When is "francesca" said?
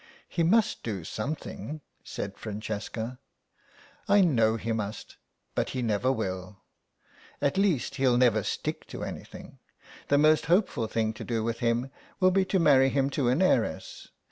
2.35-3.19